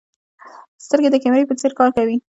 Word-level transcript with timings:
سترګې 0.85 1.09
د 1.11 1.15
کیمرې 1.23 1.43
په 1.49 1.55
څېر 1.59 1.71
کار 1.79 1.89
کوي. 1.97 2.17